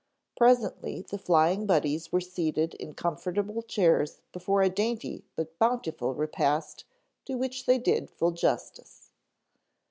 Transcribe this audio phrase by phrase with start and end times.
[0.35, 6.85] Presently the Flying Buddies were seated in comfortable chairs before a dainty, but bountiful repast
[7.25, 9.11] to which they did full justice.